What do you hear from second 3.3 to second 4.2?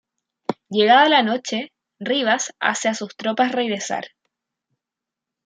regresar.